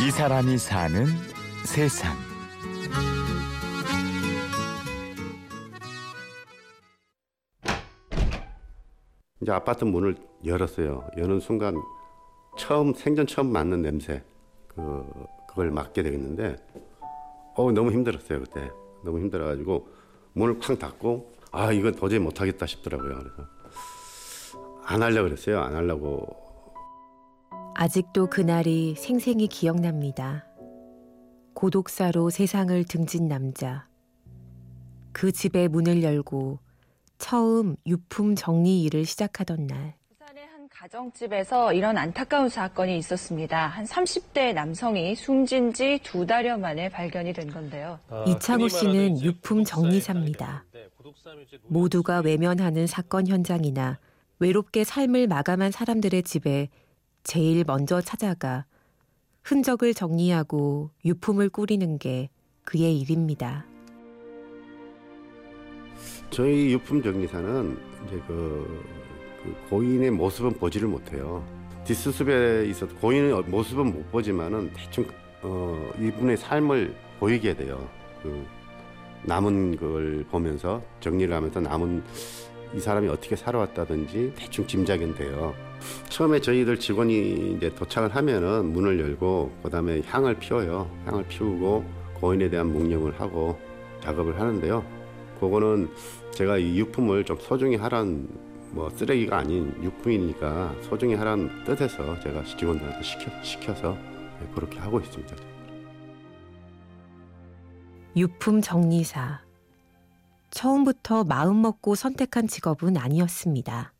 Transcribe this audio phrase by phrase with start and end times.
[0.00, 1.06] 이 사람이 사는
[1.64, 2.16] 세상.
[9.42, 10.14] 이제 아파트 문을
[10.44, 11.04] 열었어요.
[11.16, 11.74] 여는 순간
[12.56, 14.22] 처음 생전 처음 맞는 냄새
[14.68, 15.04] 그
[15.48, 16.56] 그걸 맡게 되겠는데
[17.56, 18.70] 어 너무 힘들었어요 그때
[19.04, 19.88] 너무 힘들어가지고
[20.34, 23.18] 문을 쾅 닫고 아 이건 도저히 못하겠다 싶더라고요.
[23.18, 23.48] 그래서
[24.84, 25.58] 안 하려 고 그랬어요.
[25.58, 26.47] 안 하려고
[27.82, 30.44] 아직도 그날이 생생히 기억납니다.
[31.54, 33.86] 고독사로 세상을 등진 남자.
[35.12, 36.58] 그 집의 문을 열고
[37.18, 39.94] 처음 유품 정리 일을 시작하던 날.
[40.08, 43.68] 부산의 한 가정집에서 이런 안타까운 사건이 있었습니다.
[43.68, 48.00] 한 30대 남성이 숨진 지 두 달여 만에 발견이 된 건데요.
[48.26, 50.64] 이창호 씨는 유품 정리사입니다.
[51.68, 54.00] 모두가 외면하는 사건 현장이나
[54.40, 56.70] 외롭게 삶을 마감한 사람들의 집에
[57.28, 58.64] 제일 먼저 찾아가
[59.42, 62.30] 흔적을 정리하고 유품을 꾸리는 게
[62.64, 63.66] 그의 일입니다.
[66.30, 68.82] 저희 유품 정리사는 이제 그,
[69.42, 71.46] 그 고인의 모습은 보지를 못해요.
[71.84, 75.06] 뒷수습에 있어서 고인의 모습은 못 보지만은 대충
[75.42, 77.86] 어, 이분의 삶을 보이게 돼요.
[78.22, 78.46] 그
[79.24, 82.02] 남은 걸 보면서 정리를 하면서 남은
[82.74, 85.54] 이 사람이 어떻게 살아왔다든지 대충 짐작은 돼요.
[86.08, 90.90] 처음에 저희들 직원이 이제 도착을 하면은 문을 열고 그다음에 향을 피워요.
[91.06, 93.58] 향을 피우고 고인에 대한 묵념을 하고
[94.00, 94.84] 작업을 하는데요.
[95.40, 95.88] 그거는
[96.32, 98.28] 제가 이 유품을 좀 소중히 하란
[98.70, 103.96] 뭐 쓰레기가 아닌 유품이니까 소중히 하란 뜻에서 제가 직원들한테 시켜, 시켜서
[104.54, 105.36] 그렇게 하고 있습니다.
[108.16, 109.47] 유품 정리사.
[110.50, 113.92] 처음부터 마음 먹고 선택한 직업은 아니었습니다.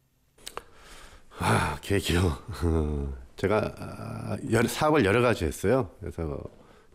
[1.39, 2.39] 아, 계기요.
[3.37, 5.91] 제가 아, 사업을 여러 가지 했어요.
[6.01, 6.43] 그래서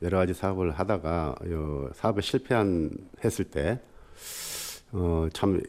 [0.02, 1.36] 여러 가지 사업을 하다가
[1.94, 2.92] 사업에 실패한
[3.24, 3.80] 했을 때,
[4.92, 5.62] 어, 참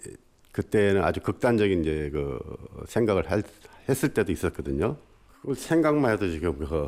[0.50, 2.38] 그때는 아주 극단적인 이제 그
[2.88, 3.42] 생각을 할,
[3.88, 4.96] 했을 때도 있었거든요.
[5.42, 6.86] 그 생각만 해도 지금 그,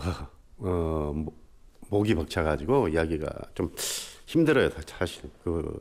[0.59, 1.27] 어,
[1.89, 3.73] 목이 벅차가지고 이야기가 좀
[4.27, 5.31] 힘들어요, 사실.
[5.45, 5.81] 그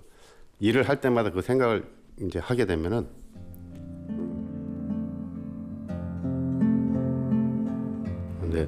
[0.60, 1.84] 일을 할 때마다 그 생각을
[2.22, 3.08] 이제 하게 되면은
[8.42, 8.68] 근데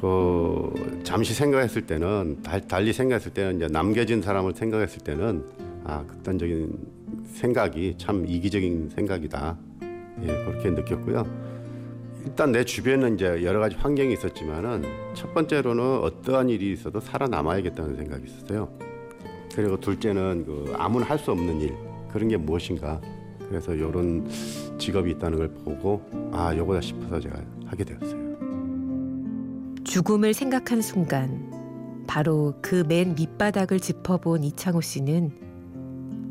[0.00, 5.44] 그 잠시 생각했을 때는 달 리 생각했을 때는 이제 남겨진 사람을 생각했을 때는
[5.84, 6.78] 아 극단적인
[7.32, 9.56] 생각이 참 이기적인 생각이다.
[10.22, 11.24] 예 그렇게 느꼈고요.
[12.24, 18.24] 일단 내 주변은 이제 여러 가지 환경이 있었지만은 첫 번째로는 어떠한 일이 있어도 살아남아야겠다는 생각이
[18.24, 18.70] 있었어요
[19.54, 21.74] 그리고 둘째는 그 아무나 할 수 없는 일
[22.12, 23.00] 그런 게 무엇인가
[23.48, 24.26] 그래서 이런
[24.78, 28.24] 직업이 있다는 걸 보고 아 요거다 싶어서 제가 하게 되었어요.
[29.84, 31.50] 죽음을 생각한 순간
[32.06, 35.30] 바로 그 맨 밑바닥을 짚어본 이창호 씨는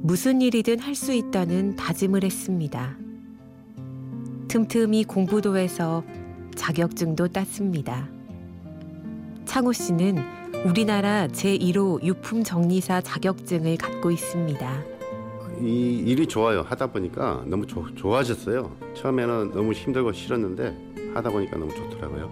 [0.01, 2.97] 무슨 일이든 할 수 있다는 다짐을 했습니다.
[4.49, 6.03] 틈틈이 공부도 해서
[6.55, 8.07] 자격증도 땄습니다.
[9.45, 10.17] 창호 씨는
[10.65, 14.83] 우리나라 제1호 유품 정리사 자격증을 갖고 있습니다.
[15.59, 16.61] 이 일이 좋아요.
[16.61, 18.71] 하다 보니까 너무 조, 좋아졌어요.
[18.95, 22.31] 처음에는 너무 힘들고 싫었는데 하다 보니까 너무 좋더라고요.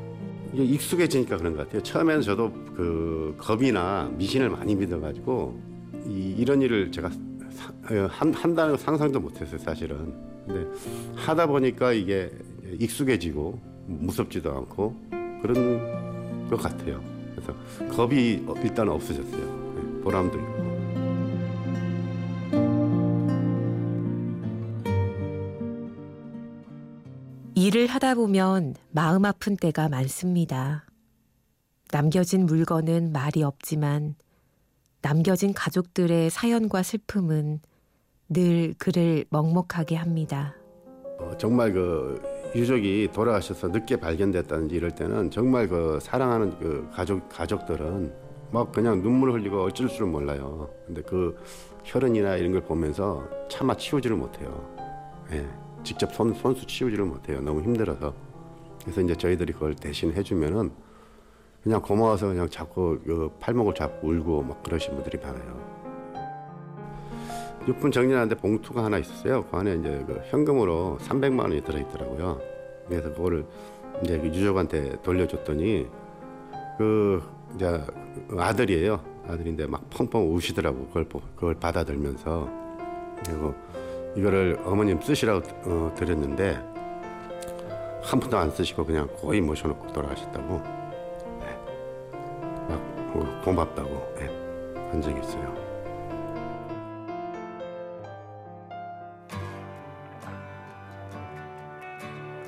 [0.53, 1.83] 이게 익숙해지니까 그런 것 같아요.
[1.83, 5.59] 처음에는 저도 그 겁이나 미신을 많이 믿어가지고
[6.07, 7.09] 이, 이런 일을 제가
[7.51, 10.13] 사, 어, 한, 한다는 상상도 못했어요, 사실은.
[10.47, 10.67] 근데
[11.15, 12.31] 하다 보니까 이게
[12.79, 14.95] 익숙해지고 무섭지도 않고
[15.41, 17.10] 그런 것 같아요.
[17.43, 19.73] 그래서 겁이 일단 없어졌어요.
[19.75, 20.71] 네, 보람도 있고.
[27.55, 30.85] 일을 하다 보면 마음 아픈 때가 많습니다.
[31.91, 34.15] 남겨진 물건은 말이 없지만
[35.01, 37.59] 남겨진 가족들의 사연과 슬픔은
[38.29, 40.55] 늘 그를 먹먹하게 합니다.
[41.19, 42.21] 어, 정말 그
[42.53, 48.13] 유족이 돌아가셔서 늦게 발견됐다든지 이럴 때는 정말 그 사랑하는 그 가족 가족들은
[48.51, 50.69] 막 그냥 눈물 흘리고 어쩔 줄을 몰라요.
[50.85, 51.37] 근데 그
[51.83, 54.69] 혈흔이나 이런 걸 보면서 차마 치우지를 못해요.
[55.31, 55.47] 예,
[55.83, 57.39] 직접 손 손수 치우지를 못해요.
[57.41, 58.13] 너무 힘들어서.
[58.81, 60.71] 그래서 이제 저희들이 그걸 대신 해주면은
[61.63, 65.80] 그냥 고마워서 그냥 자꾸 그 팔목을 잡고 울고 막 그러신 분들이 많아요.
[67.67, 69.45] 유품 정리하는데 봉투가 하나 있었어요.
[69.45, 72.39] 그 안에 이제 그 현금으로 300만 원이 들어있더라고요.
[72.87, 73.45] 그래서 그거를
[74.03, 75.87] 이제 그 유족한테 돌려줬더니
[76.77, 77.21] 그
[77.55, 77.81] 이제
[78.35, 78.99] 아들이에요.
[79.27, 80.87] 아들인데 막 펑펑 우시더라고.
[80.87, 81.05] 그걸
[81.35, 82.49] 그걸 받아들면서
[83.23, 83.53] 그리고
[84.15, 86.59] 이거를 어머님 쓰시라고 어, 드렸는데
[88.01, 90.61] 한 푼도 안 쓰시고 그냥 거의 모셔놓고 돌아가셨다고.
[91.39, 91.59] 네.
[93.13, 94.25] 고- 고맙다고 예,
[94.89, 95.70] 한 적이 있어요.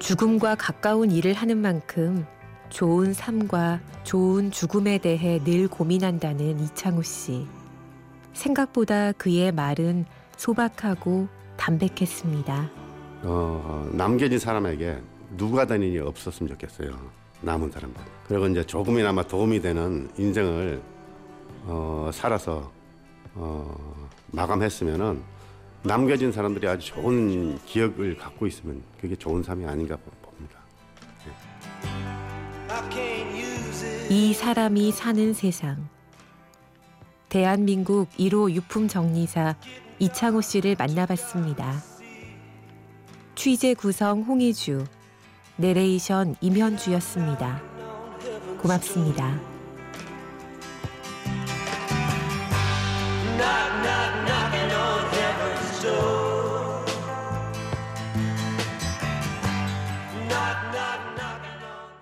[0.03, 2.25] 죽음과 가까운 일을 하는 만큼
[2.67, 7.47] 좋은 삶과 좋은 죽음에 대해 늘 고민한다는 이창우 씨.
[8.33, 10.03] 생각보다 그의 말은
[10.35, 12.69] 소박하고 담백했습니다.
[13.21, 14.97] 어, 남겨진 사람에게
[15.37, 16.99] 누가 일이 없었으면 좋겠어요.
[17.39, 18.01] 남은 사람들.
[18.27, 20.81] 그리고 이제 조금이나마 도움이 되는 인생을
[21.65, 22.69] 어, 살아서
[23.35, 23.73] 어,
[24.31, 25.21] 마감했으면은
[25.83, 30.59] 남겨진 사람들이 아주 좋은 기억을 갖고 있으면 그게 좋은 삶이 아닌가 봅니다.
[34.09, 35.89] 이 사람이 사는 세상.
[37.27, 39.55] 대한민국 1호 유품 정리사
[39.99, 41.81] 이창호 씨를 만나봤습니다.
[43.35, 44.85] 취재 구성 홍희주,
[45.57, 47.61] 내레이션 임현주였습니다.
[48.61, 49.52] 고맙습니다.